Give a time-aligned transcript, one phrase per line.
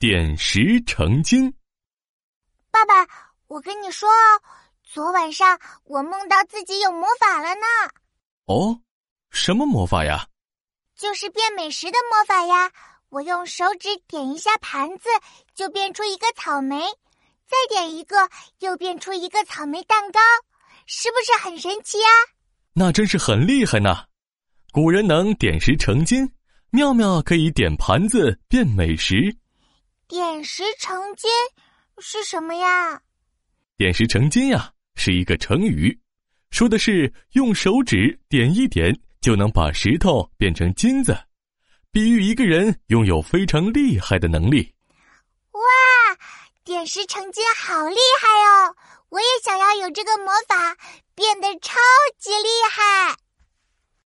[0.00, 1.52] 点石成金。
[2.70, 3.04] 爸爸，
[3.48, 4.40] 我跟你说哦，
[4.84, 7.66] 昨晚上我梦到自己有魔法了呢。
[8.44, 8.80] 哦，
[9.32, 10.28] 什么魔法呀？
[10.94, 12.70] 就是变美食的魔法呀！
[13.08, 15.08] 我用手指点一下盘子，
[15.52, 16.78] 就变出一个草莓；
[17.48, 18.14] 再点一个，
[18.60, 20.20] 又变出一个草莓蛋糕，
[20.86, 22.08] 是不是很神奇呀？
[22.72, 24.04] 那真是很厉害呢！
[24.70, 26.30] 古人能点石成金，
[26.70, 29.36] 妙妙可以点盘子变美食。
[30.08, 31.30] 点石成金
[31.98, 32.98] 是什么呀？
[33.76, 36.00] 点石成金呀，是一个成语，
[36.50, 41.14] 说的是用手指点一点就能把石头变成金子，
[41.92, 44.74] 比喻一个人拥有非常厉害的能力。
[45.50, 45.60] 哇，
[46.64, 48.74] 点石成金好厉害哦！
[49.10, 50.74] 我也想要有这个魔法，
[51.14, 51.78] 变得超
[52.16, 53.14] 级厉害。